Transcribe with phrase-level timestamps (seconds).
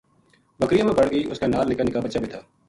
[0.59, 2.39] بکریاں ما بَڑ گئی اس کے نال نکا نکا بچا بے تھا